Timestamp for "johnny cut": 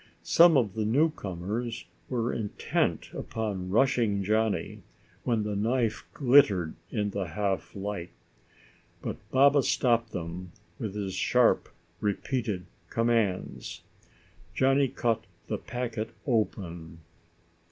14.55-15.25